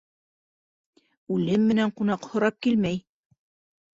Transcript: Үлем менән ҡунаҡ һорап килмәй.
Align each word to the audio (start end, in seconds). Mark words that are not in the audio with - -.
Үлем 1.35 1.67
менән 1.71 1.93
ҡунаҡ 1.99 2.25
һорап 2.31 2.57
килмәй. 2.69 2.99